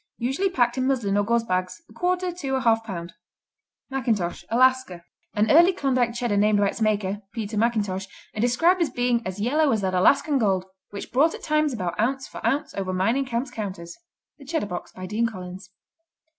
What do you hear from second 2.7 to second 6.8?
pound. McIntosh Alaska An early Klondike Cheddar named by